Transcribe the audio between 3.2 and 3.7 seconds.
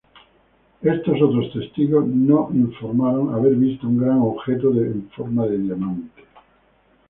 haber